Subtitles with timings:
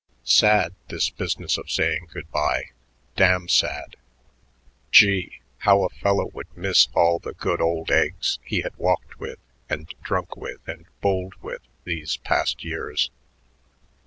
[0.23, 2.71] Sad, this business of saying good by,
[3.15, 3.97] damn sad.
[4.89, 9.37] Gee, how a fellow would miss all the good old eggs he had walked with
[9.69, 13.11] and drunk with and bulled with these past years.